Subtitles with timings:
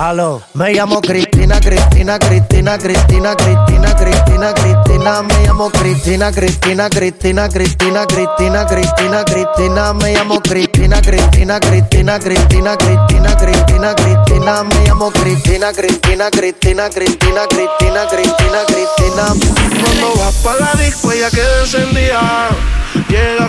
[0.00, 7.48] Aló, me llamo Cristina, Cristina, Cristina, Cristina, Cristina, Cristina, Cristina, me llamo Cristina, Cristina, Cristina,
[7.48, 15.10] Cristina, Cristina, Cristina, Cristina, me llamo Cristina, Cristina, Cristina, Cristina, Cristina, Cristina, Cristina, me llamo
[15.10, 19.34] Cristina, Cristina, Cristina, Cristina, Cristina, Cristina, Cristina.
[19.82, 22.20] Cuando vas para la disco ella queda encendida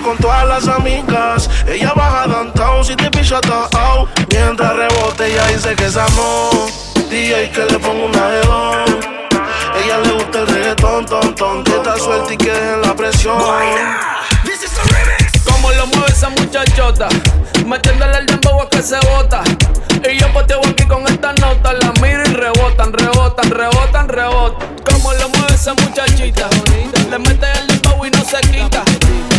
[0.10, 1.48] con todas las amigas.
[1.68, 3.40] Ella baja downtown si te pilla
[3.78, 4.10] out.
[4.32, 6.52] Mientras rebote, ella dice que es amor.
[7.12, 8.42] DJ que le pongo una de
[9.84, 11.64] Ella le gusta el reggaetón, ton, ton.
[11.64, 13.38] Que está suelta y que en la presión.
[15.46, 17.08] Como lo mueve esa muchachota,
[17.68, 19.44] metiéndole el dembow a que se bota.
[20.12, 24.76] Y yo poteo aquí con esta nota, la miro y rebotan, rebotan, rebotan, rebotan.
[24.90, 25.30] Como lo
[25.60, 26.48] esa muchachita,
[27.10, 28.82] le mete el dembow y no se quita.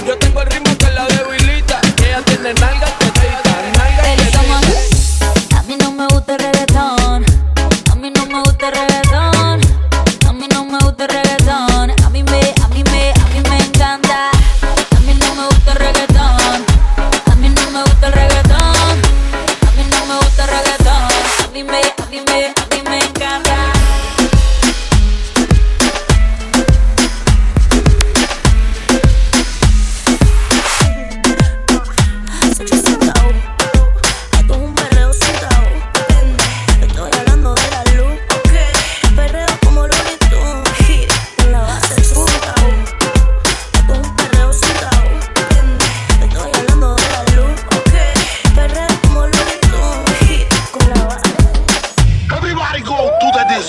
[0.07, 2.53] Yo tengo el ritmo que la debilita, ella tiene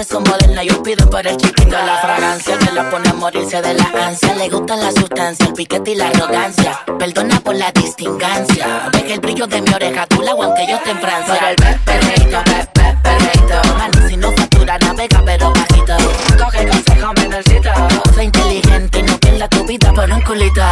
[0.00, 1.70] mujeres son modernas, yo pido por el chiquito.
[1.70, 4.34] La fragancia que la pone a morirse de la ansia.
[4.34, 6.80] Le gustan la sustancia, el piquete y la arrogancia.
[6.98, 8.88] Perdona por la distingancia.
[8.92, 11.34] Deja el brillo de mi oreja, tú la aunque yo esté en Francia.
[11.34, 12.38] Por el perreito,
[13.02, 13.74] perreito.
[13.76, 15.96] Mano, si no factura, navega, pero bajito.
[16.38, 17.70] Coge consejo, menorcito.
[18.14, 20.62] Soy inteligente y no pierda tu vida por un culito.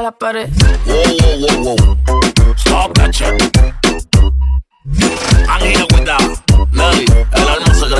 [0.00, 0.50] a la pared.
[0.86, 3.40] Whoa, whoa, whoa, Stop that shit.
[5.48, 6.34] I need a cuidado.
[6.72, 7.99] Nadie, el alma secreta.